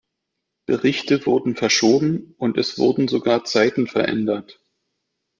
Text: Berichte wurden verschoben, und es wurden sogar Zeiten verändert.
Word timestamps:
Berichte 0.65 1.27
wurden 1.27 1.55
verschoben, 1.55 2.33
und 2.39 2.57
es 2.57 2.79
wurden 2.79 3.07
sogar 3.07 3.43
Zeiten 3.43 3.85
verändert. 3.85 4.59